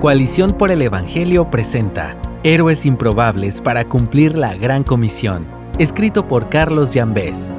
Coalición 0.00 0.52
por 0.52 0.70
el 0.70 0.80
Evangelio 0.82 1.50
presenta 1.50 2.16
Héroes 2.44 2.86
improbables 2.86 3.60
para 3.60 3.88
cumplir 3.88 4.36
la 4.36 4.54
gran 4.54 4.84
comisión, 4.84 5.44
escrito 5.80 6.28
por 6.28 6.48
Carlos 6.48 6.92
Jambés. 6.94 7.52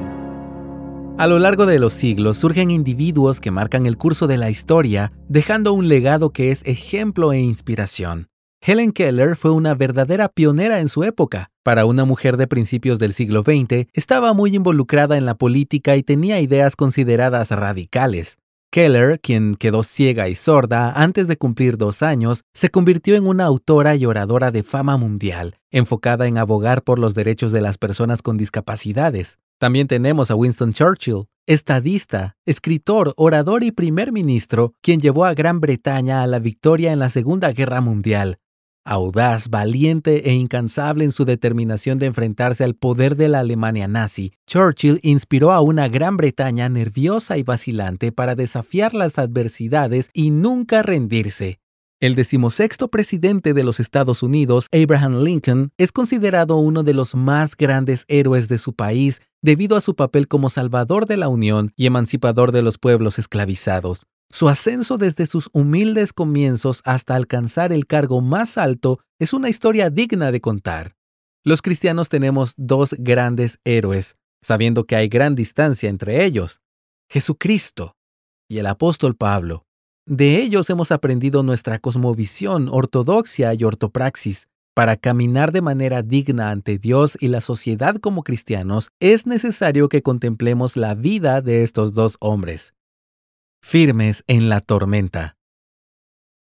A 1.17 1.27
lo 1.27 1.37
largo 1.37 1.65
de 1.65 1.79
los 1.79 1.91
siglos 1.91 2.37
surgen 2.37 2.71
individuos 2.71 3.41
que 3.41 3.51
marcan 3.51 3.85
el 3.85 3.97
curso 3.97 4.25
de 4.25 4.37
la 4.37 4.49
historia, 4.49 5.11
dejando 5.27 5.73
un 5.73 5.89
legado 5.89 6.29
que 6.29 6.51
es 6.51 6.63
ejemplo 6.65 7.33
e 7.33 7.41
inspiración. 7.41 8.29
Helen 8.61 8.93
Keller 8.93 9.35
fue 9.35 9.51
una 9.51 9.75
verdadera 9.75 10.29
pionera 10.29 10.79
en 10.79 10.87
su 10.87 11.03
época. 11.03 11.51
Para 11.61 11.85
una 11.85 12.05
mujer 12.05 12.37
de 12.37 12.47
principios 12.47 12.99
del 12.99 13.11
siglo 13.11 13.43
XX, 13.43 13.87
estaba 13.91 14.31
muy 14.31 14.55
involucrada 14.55 15.17
en 15.17 15.25
la 15.25 15.35
política 15.35 15.97
y 15.97 16.03
tenía 16.03 16.39
ideas 16.39 16.77
consideradas 16.77 17.51
radicales. 17.51 18.37
Keller, 18.71 19.19
quien 19.19 19.55
quedó 19.55 19.81
ciega 19.81 20.29
y 20.29 20.35
sorda 20.35 20.91
antes 20.91 21.27
de 21.27 21.37
cumplir 21.37 21.75
dos 21.75 22.03
años, 22.03 22.43
se 22.53 22.69
convirtió 22.69 23.15
en 23.15 23.25
una 23.25 23.45
autora 23.45 23.95
y 23.95 24.05
oradora 24.05 24.51
de 24.51 24.61
fama 24.61 24.95
mundial, 24.95 25.57
enfocada 25.71 26.27
en 26.27 26.37
abogar 26.37 26.83
por 26.83 26.99
los 26.99 27.15
derechos 27.15 27.51
de 27.51 27.61
las 27.61 27.79
personas 27.79 28.21
con 28.21 28.37
discapacidades. 28.37 29.39
También 29.57 29.87
tenemos 29.87 30.29
a 30.29 30.35
Winston 30.35 30.73
Churchill, 30.73 31.25
estadista, 31.47 32.37
escritor, 32.45 33.13
orador 33.17 33.63
y 33.63 33.71
primer 33.71 34.11
ministro, 34.11 34.75
quien 34.81 35.01
llevó 35.01 35.25
a 35.25 35.33
Gran 35.33 35.59
Bretaña 35.59 36.21
a 36.21 36.27
la 36.27 36.37
victoria 36.37 36.93
en 36.93 36.99
la 36.99 37.09
Segunda 37.09 37.51
Guerra 37.51 37.81
Mundial. 37.81 38.37
Audaz, 38.91 39.49
valiente 39.49 40.31
e 40.31 40.33
incansable 40.33 41.03
en 41.03 41.11
su 41.11 41.23
determinación 41.23 41.99
de 41.99 42.07
enfrentarse 42.07 42.63
al 42.63 42.73
poder 42.73 43.15
de 43.15 43.29
la 43.29 43.41
Alemania 43.41 43.87
nazi, 43.87 44.33
Churchill 44.47 44.99
inspiró 45.03 45.51
a 45.51 45.61
una 45.61 45.87
Gran 45.87 46.17
Bretaña 46.17 46.67
nerviosa 46.69 47.37
y 47.37 47.43
vacilante 47.43 48.11
para 48.11 48.33
desafiar 48.33 48.95
las 48.95 49.19
adversidades 49.19 50.09
y 50.11 50.31
nunca 50.31 50.81
rendirse. 50.81 51.59
El 51.99 52.15
decimosexto 52.15 52.87
presidente 52.87 53.53
de 53.53 53.63
los 53.63 53.79
Estados 53.79 54.23
Unidos, 54.23 54.67
Abraham 54.71 55.21
Lincoln, 55.23 55.71
es 55.77 55.91
considerado 55.91 56.55
uno 56.55 56.81
de 56.81 56.95
los 56.95 57.13
más 57.13 57.55
grandes 57.55 58.05
héroes 58.07 58.47
de 58.47 58.57
su 58.57 58.73
país 58.73 59.21
debido 59.43 59.77
a 59.77 59.81
su 59.81 59.93
papel 59.93 60.27
como 60.27 60.49
salvador 60.49 61.05
de 61.05 61.17
la 61.17 61.27
Unión 61.27 61.73
y 61.75 61.85
emancipador 61.85 62.51
de 62.51 62.63
los 62.63 62.79
pueblos 62.79 63.19
esclavizados. 63.19 64.07
Su 64.31 64.47
ascenso 64.47 64.97
desde 64.97 65.25
sus 65.25 65.49
humildes 65.53 66.13
comienzos 66.13 66.81
hasta 66.85 67.15
alcanzar 67.15 67.73
el 67.73 67.87
cargo 67.87 68.21
más 68.21 68.57
alto 68.57 68.99
es 69.17 69.33
una 69.33 69.49
historia 69.49 69.89
digna 69.89 70.31
de 70.31 70.39
contar. 70.39 70.95
Los 71.43 71.61
cristianos 71.61 72.09
tenemos 72.09 72.53
dos 72.55 72.95
grandes 72.99 73.59
héroes, 73.63 74.17
sabiendo 74.41 74.85
que 74.85 74.95
hay 74.95 75.07
gran 75.07 75.33
distancia 75.35 75.89
entre 75.89 76.25
ellos, 76.25 76.61
Jesucristo 77.09 77.95
y 78.47 78.59
el 78.59 78.67
apóstol 78.67 79.15
Pablo. 79.15 79.65
De 80.05 80.37
ellos 80.37 80.69
hemos 80.69 80.91
aprendido 80.91 81.41
nuestra 81.41 81.79
cosmovisión, 81.79 82.69
ortodoxia 82.71 83.53
y 83.55 83.63
ortopraxis. 83.63 84.47
Para 84.75 84.95
caminar 84.95 85.51
de 85.51 85.61
manera 85.61 86.03
digna 86.03 86.51
ante 86.51 86.77
Dios 86.77 87.17
y 87.19 87.27
la 87.27 87.41
sociedad 87.41 87.95
como 87.95 88.23
cristianos, 88.23 88.89
es 88.99 89.25
necesario 89.25 89.89
que 89.89 90.03
contemplemos 90.03 90.77
la 90.77 90.93
vida 90.93 91.41
de 91.41 91.63
estos 91.63 91.93
dos 91.93 92.15
hombres 92.19 92.73
firmes 93.61 94.23
en 94.27 94.49
la 94.49 94.61
tormenta. 94.61 95.37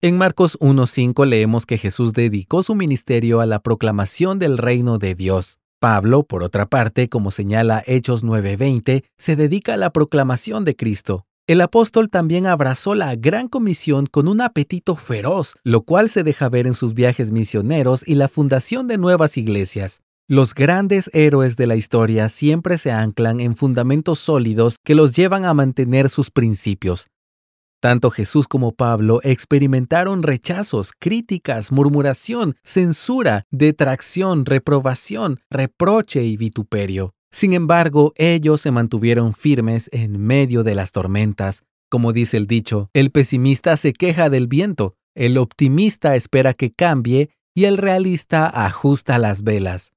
En 0.02 0.18
Marcos 0.18 0.60
1.5 0.60 1.26
leemos 1.26 1.66
que 1.66 1.78
Jesús 1.78 2.14
dedicó 2.14 2.62
su 2.62 2.76
ministerio 2.76 3.40
a 3.40 3.46
la 3.46 3.60
proclamación 3.60 4.38
del 4.38 4.58
reino 4.58 4.98
de 4.98 5.16
Dios. 5.16 5.60
Pablo, 5.80 6.24
por 6.24 6.44
otra 6.44 6.66
parte, 6.66 7.10
como 7.10 7.32
señala 7.32 7.84
Hechos 7.86 8.24
9:20, 8.24 9.04
se 9.18 9.36
dedica 9.36 9.76
a 9.76 9.78
la 9.78 9.92
proclamación 9.92 10.66
de 10.66 10.76
Cristo. 10.76 11.26
El 11.46 11.60
apóstol 11.60 12.10
también 12.10 12.48
abrazó 12.48 12.96
la 12.96 13.16
gran 13.16 13.50
comisión 13.50 14.06
con 14.06 14.30
un 14.30 14.40
apetito 14.40 14.96
feroz, 14.96 15.58
lo 15.64 15.82
cual 15.82 16.08
se 16.08 16.24
deja 16.24 16.48
ver 16.48 16.68
en 16.68 16.74
sus 16.74 16.94
viajes 16.94 17.32
misioneros 17.32 18.08
y 18.08 18.16
la 18.16 18.30
fundación 18.30 18.88
de 18.88 18.98
nuevas 18.98 19.38
iglesias. 19.38 20.02
Los 20.30 20.56
grandes 20.56 21.10
héroes 21.14 21.58
de 21.58 21.68
la 21.68 21.76
historia 21.76 22.30
siempre 22.30 22.78
se 22.78 22.94
anclan 22.94 23.42
en 23.42 23.58
fundamentos 23.58 24.20
sólidos 24.20 24.78
que 24.82 24.96
los 24.96 25.14
llevan 25.14 25.44
a 25.44 25.54
mantener 25.54 26.10
sus 26.10 26.32
principios. 26.32 27.08
Tanto 27.82 28.10
Jesús 28.10 28.48
como 28.48 28.72
Pablo 28.72 29.20
experimentaron 29.24 30.24
rechazos, 30.24 30.94
críticas, 30.98 31.74
murmuración, 31.74 32.56
censura, 32.64 33.44
detracción, 33.52 34.46
reprobación, 34.46 35.42
reproche 35.50 36.24
y 36.24 36.38
vituperio. 36.38 37.14
Sin 37.30 37.52
embargo, 37.52 38.14
ellos 38.16 38.62
se 38.62 38.72
mantuvieron 38.72 39.34
firmes 39.34 39.90
en 39.92 40.18
medio 40.22 40.64
de 40.64 40.76
las 40.76 40.94
tormentas. 40.94 41.64
Como 41.90 42.14
dice 42.14 42.38
el 42.38 42.48
dicho, 42.48 42.90
el 42.94 43.12
pesimista 43.12 43.76
se 43.76 43.92
queja 43.92 44.30
del 44.30 44.48
viento, 44.48 44.96
el 45.16 45.38
optimista 45.38 46.16
espera 46.16 46.54
que 46.54 46.72
cambie 46.72 47.30
y 47.54 47.66
el 47.66 47.78
realista 47.78 48.48
ajusta 48.48 49.18
las 49.18 49.44
velas. 49.44 49.92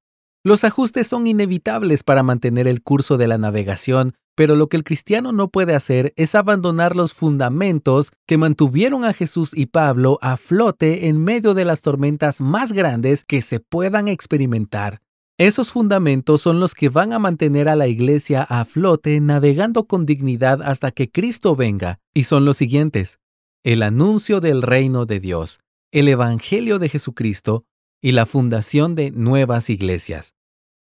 Los 0.47 0.63
ajustes 0.63 1.09
son 1.09 1.27
inevitables 1.27 2.05
para 2.05 2.23
mantener 2.23 2.69
el 2.69 2.81
curso 2.81 3.17
de 3.17 3.27
la 3.27 3.37
navegación, 3.37 4.15
pero 4.37 4.55
lo 4.55 4.69
que 4.69 4.77
el 4.77 4.85
cristiano 4.85 5.33
no 5.33 5.49
puede 5.49 5.75
hacer 5.75 6.13
es 6.15 6.37
abandonar 6.37 6.95
los 6.95 7.15
fundamentos 7.15 8.13
que 8.29 8.39
mantuvieron 8.39 9.05
a 9.05 9.13
Jesús 9.13 9.51
y 9.53 9.67
Pablo 9.67 10.21
a 10.23 10.37
flote 10.37 11.09
en 11.09 11.19
medio 11.19 11.53
de 11.53 11.65
las 11.65 11.83
tormentas 11.83 12.41
más 12.41 12.73
grandes 12.73 13.25
que 13.25 13.43
se 13.43 13.59
puedan 13.59 14.07
experimentar. 14.07 15.03
Esos 15.37 15.73
fundamentos 15.73 16.43
son 16.43 16.61
los 16.61 16.75
que 16.75 16.91
van 16.91 17.13
a 17.13 17.19
mantener 17.19 17.69
a 17.69 17.75
la 17.75 17.89
iglesia 17.89 18.45
a 18.45 18.65
flote 18.65 19.19
navegando 19.19 19.89
con 19.89 20.07
dignidad 20.07 20.63
hasta 20.63 20.93
que 20.93 21.11
Cristo 21.11 21.57
venga, 21.57 21.99
y 22.15 22.23
son 22.23 22.45
los 22.45 22.57
siguientes. 22.57 23.19
El 23.65 23.83
anuncio 23.83 24.39
del 24.39 24.63
reino 24.63 25.07
de 25.07 25.19
Dios, 25.19 25.59
el 25.91 26.07
Evangelio 26.07 26.79
de 26.79 26.89
Jesucristo 26.89 27.65
y 28.01 28.13
la 28.13 28.27
fundación 28.27 28.95
de 28.95 29.11
nuevas 29.11 29.71
iglesias. 29.71 30.36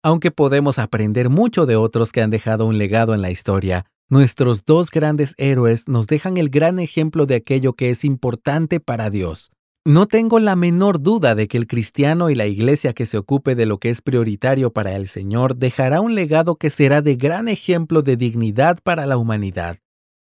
Aunque 0.05 0.31
podemos 0.31 0.79
aprender 0.79 1.29
mucho 1.29 1.65
de 1.65 1.77
otros 1.77 2.11
que 2.11 2.21
han 2.21 2.29
dejado 2.29 2.65
un 2.65 2.77
legado 2.77 3.13
en 3.13 3.21
la 3.21 3.31
historia, 3.31 3.85
nuestros 4.09 4.65
dos 4.65 4.91
grandes 4.91 5.33
héroes 5.37 5.87
nos 5.87 6.07
dejan 6.07 6.35
el 6.35 6.49
gran 6.49 6.77
ejemplo 6.79 7.25
de 7.25 7.35
aquello 7.35 7.71
que 7.71 7.89
es 7.89 8.03
importante 8.03 8.81
para 8.81 9.09
Dios. 9.09 9.49
No 9.85 10.05
tengo 10.05 10.39
la 10.39 10.57
menor 10.57 11.01
duda 11.01 11.35
de 11.35 11.47
que 11.47 11.57
el 11.57 11.67
cristiano 11.67 12.29
y 12.29 12.35
la 12.35 12.47
iglesia 12.47 12.91
que 12.91 13.05
se 13.05 13.17
ocupe 13.17 13.55
de 13.55 13.65
lo 13.65 13.79
que 13.79 13.89
es 13.89 14.01
prioritario 14.01 14.73
para 14.73 14.93
el 14.97 15.07
Señor 15.07 15.55
dejará 15.55 16.01
un 16.01 16.15
legado 16.15 16.57
que 16.57 16.69
será 16.69 17.01
de 17.01 17.15
gran 17.15 17.47
ejemplo 17.47 18.01
de 18.01 18.17
dignidad 18.17 18.79
para 18.83 19.05
la 19.05 19.15
humanidad. 19.15 19.77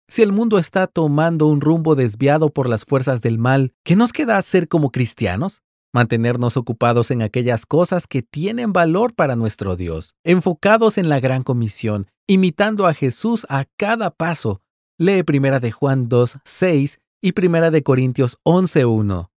Si 0.08 0.22
el 0.22 0.34
mundo 0.34 0.60
está 0.60 0.86
tomando 0.86 1.48
un 1.48 1.62
rumbo 1.62 1.96
desviado 1.96 2.52
por 2.52 2.70
las 2.70 2.86
fuerzas 2.86 3.22
del 3.22 3.40
mal, 3.40 3.74
¿qué 3.84 3.96
nos 3.96 4.14
queda 4.14 4.38
hacer 4.38 4.68
como 4.68 4.92
cristianos? 4.92 5.64
Mantenernos 5.94 6.58
ocupados 6.58 7.12
en 7.12 7.22
aquellas 7.22 7.66
cosas 7.66 8.08
que 8.08 8.24
tienen 8.24 8.74
valor 8.74 9.14
para 9.14 9.36
nuestro 9.36 9.76
Dios, 9.76 10.16
enfocados 10.24 10.98
en 10.98 11.08
la 11.08 11.20
gran 11.20 11.44
comisión, 11.44 12.10
imitando 12.28 12.88
a 12.88 12.94
Jesús 12.94 13.46
a 13.50 13.66
cada 13.78 14.10
paso. 14.10 14.62
Lee 14.98 15.24
1 15.28 15.60
de 15.60 15.72
Juan 15.72 16.10
2, 16.10 16.40
6 16.44 17.00
y 17.22 17.34
1 17.40 17.72
de 17.72 17.84
Corintios 17.84 18.38
11, 18.44 18.86
1. 18.86 19.32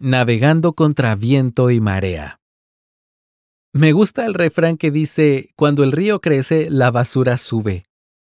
Navegando 0.00 0.74
contra 0.74 1.14
viento 1.14 1.70
y 1.70 1.80
marea. 1.80 2.40
Me 3.72 3.92
gusta 3.92 4.26
el 4.26 4.34
refrán 4.34 4.76
que 4.76 4.90
dice, 4.90 5.50
cuando 5.54 5.84
el 5.84 5.92
río 5.92 6.20
crece, 6.20 6.70
la 6.70 6.90
basura 6.90 7.36
sube. 7.36 7.86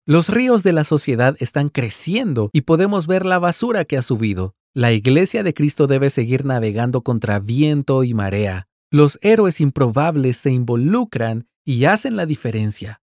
Los 0.05 0.29
ríos 0.29 0.63
de 0.63 0.73
la 0.73 0.85
sociedad 0.85 1.37
están 1.39 1.69
creciendo 1.69 2.51
y 2.53 2.63
podemos 2.63 3.07
ver 3.07 3.25
la 3.25 3.39
basura 3.39 3.85
que 3.85 3.97
ha 3.97 4.03
subido. 4.03 4.55
La 4.75 4.91
iglesia 4.91 5.43
de 5.43 5.53
Cristo 5.53 5.87
debe 5.87 6.09
seguir 6.09 6.47
navegando 6.47 7.03
contra 7.03 7.39
viento 7.41 8.05
y 8.05 8.15
marea. 8.15 8.69
Los 8.91 9.19
héroes 9.21 9.61
improbables 9.61 10.39
se 10.39 10.51
involucran 10.51 11.47
y 11.63 11.85
hacen 11.85 12.17
la 12.17 12.25
diferencia. 12.25 13.03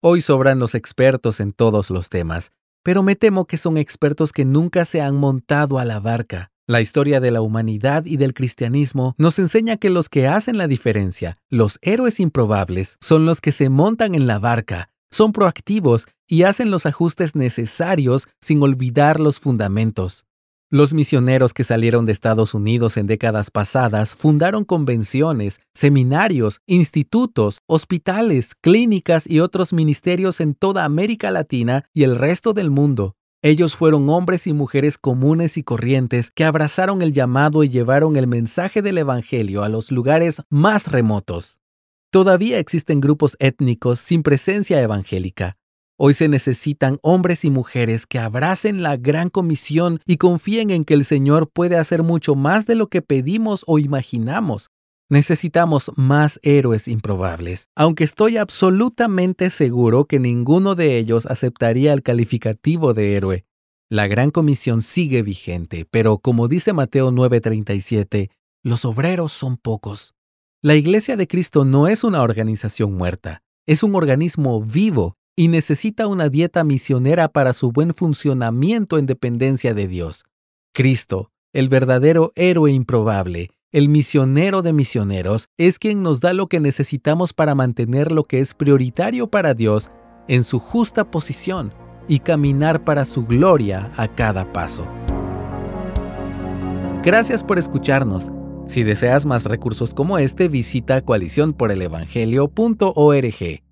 Hoy 0.00 0.20
sobran 0.20 0.60
los 0.60 0.76
expertos 0.76 1.40
en 1.40 1.52
todos 1.52 1.90
los 1.90 2.08
temas, 2.08 2.52
pero 2.84 3.02
me 3.02 3.16
temo 3.16 3.46
que 3.46 3.56
son 3.56 3.78
expertos 3.78 4.32
que 4.32 4.44
nunca 4.44 4.84
se 4.84 5.00
han 5.00 5.16
montado 5.16 5.80
a 5.80 5.84
la 5.84 5.98
barca. 5.98 6.52
La 6.68 6.80
historia 6.80 7.18
de 7.18 7.32
la 7.32 7.40
humanidad 7.40 8.04
y 8.04 8.16
del 8.16 8.32
cristianismo 8.32 9.16
nos 9.18 9.40
enseña 9.40 9.78
que 9.78 9.90
los 9.90 10.08
que 10.08 10.28
hacen 10.28 10.56
la 10.56 10.68
diferencia, 10.68 11.36
los 11.50 11.80
héroes 11.82 12.20
improbables, 12.20 12.96
son 13.00 13.26
los 13.26 13.40
que 13.40 13.50
se 13.50 13.70
montan 13.70 14.14
en 14.14 14.28
la 14.28 14.38
barca, 14.38 14.88
son 15.10 15.32
proactivos 15.32 16.06
y 16.28 16.44
hacen 16.44 16.70
los 16.70 16.86
ajustes 16.86 17.34
necesarios 17.34 18.28
sin 18.40 18.62
olvidar 18.62 19.18
los 19.18 19.40
fundamentos. 19.40 20.26
Los 20.74 20.94
misioneros 20.94 21.52
que 21.52 21.64
salieron 21.64 22.06
de 22.06 22.12
Estados 22.12 22.54
Unidos 22.54 22.96
en 22.96 23.06
décadas 23.06 23.50
pasadas 23.50 24.14
fundaron 24.14 24.64
convenciones, 24.64 25.60
seminarios, 25.74 26.62
institutos, 26.66 27.58
hospitales, 27.66 28.54
clínicas 28.58 29.28
y 29.28 29.40
otros 29.40 29.74
ministerios 29.74 30.40
en 30.40 30.54
toda 30.54 30.86
América 30.86 31.30
Latina 31.30 31.84
y 31.92 32.04
el 32.04 32.16
resto 32.16 32.54
del 32.54 32.70
mundo. 32.70 33.16
Ellos 33.42 33.76
fueron 33.76 34.08
hombres 34.08 34.46
y 34.46 34.54
mujeres 34.54 34.96
comunes 34.96 35.58
y 35.58 35.62
corrientes 35.62 36.30
que 36.30 36.46
abrazaron 36.46 37.02
el 37.02 37.12
llamado 37.12 37.64
y 37.64 37.68
llevaron 37.68 38.16
el 38.16 38.26
mensaje 38.26 38.80
del 38.80 38.96
Evangelio 38.96 39.64
a 39.64 39.68
los 39.68 39.92
lugares 39.92 40.40
más 40.48 40.90
remotos. 40.90 41.60
Todavía 42.10 42.58
existen 42.58 43.02
grupos 43.02 43.36
étnicos 43.40 43.98
sin 43.98 44.22
presencia 44.22 44.80
evangélica. 44.80 45.58
Hoy 45.98 46.14
se 46.14 46.28
necesitan 46.28 46.98
hombres 47.02 47.44
y 47.44 47.50
mujeres 47.50 48.06
que 48.06 48.18
abracen 48.18 48.82
la 48.82 48.96
gran 48.96 49.28
comisión 49.28 50.00
y 50.06 50.16
confíen 50.16 50.70
en 50.70 50.84
que 50.84 50.94
el 50.94 51.04
Señor 51.04 51.50
puede 51.52 51.76
hacer 51.76 52.02
mucho 52.02 52.34
más 52.34 52.66
de 52.66 52.74
lo 52.74 52.88
que 52.88 53.02
pedimos 53.02 53.62
o 53.66 53.78
imaginamos. 53.78 54.70
Necesitamos 55.10 55.92
más 55.96 56.40
héroes 56.42 56.88
improbables, 56.88 57.68
aunque 57.76 58.04
estoy 58.04 58.38
absolutamente 58.38 59.50
seguro 59.50 60.06
que 60.06 60.18
ninguno 60.18 60.74
de 60.74 60.96
ellos 60.96 61.26
aceptaría 61.26 61.92
el 61.92 62.02
calificativo 62.02 62.94
de 62.94 63.14
héroe. 63.14 63.44
La 63.90 64.06
gran 64.06 64.30
comisión 64.30 64.80
sigue 64.80 65.20
vigente, 65.20 65.86
pero 65.90 66.16
como 66.16 66.48
dice 66.48 66.72
Mateo 66.72 67.10
9:37, 67.10 68.30
los 68.64 68.86
obreros 68.86 69.32
son 69.32 69.58
pocos. 69.58 70.14
La 70.62 70.76
Iglesia 70.76 71.18
de 71.18 71.28
Cristo 71.28 71.66
no 71.66 71.88
es 71.88 72.04
una 72.04 72.22
organización 72.22 72.94
muerta, 72.94 73.42
es 73.66 73.82
un 73.82 73.94
organismo 73.94 74.62
vivo 74.62 75.18
y 75.36 75.48
necesita 75.48 76.06
una 76.06 76.28
dieta 76.28 76.64
misionera 76.64 77.28
para 77.28 77.52
su 77.52 77.72
buen 77.72 77.94
funcionamiento 77.94 78.98
en 78.98 79.06
dependencia 79.06 79.74
de 79.74 79.88
Dios. 79.88 80.24
Cristo, 80.74 81.30
el 81.52 81.68
verdadero 81.68 82.32
héroe 82.34 82.70
improbable, 82.70 83.50
el 83.72 83.88
misionero 83.88 84.62
de 84.62 84.72
misioneros, 84.72 85.48
es 85.56 85.78
quien 85.78 86.02
nos 86.02 86.20
da 86.20 86.32
lo 86.32 86.46
que 86.46 86.60
necesitamos 86.60 87.32
para 87.32 87.54
mantener 87.54 88.12
lo 88.12 88.24
que 88.24 88.40
es 88.40 88.54
prioritario 88.54 89.28
para 89.28 89.54
Dios 89.54 89.90
en 90.28 90.44
su 90.44 90.58
justa 90.58 91.10
posición 91.10 91.72
y 92.08 92.18
caminar 92.18 92.84
para 92.84 93.04
su 93.04 93.26
gloria 93.26 93.92
a 93.96 94.08
cada 94.08 94.52
paso. 94.52 94.86
Gracias 97.02 97.42
por 97.42 97.58
escucharnos. 97.58 98.30
Si 98.68 98.84
deseas 98.84 99.26
más 99.26 99.46
recursos 99.46 99.94
como 99.94 100.18
este, 100.18 100.48
visita 100.48 101.02
coaliciónporelevangelio.org. 101.02 103.71